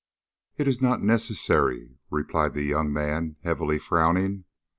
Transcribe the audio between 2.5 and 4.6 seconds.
the young man, heavily frowning.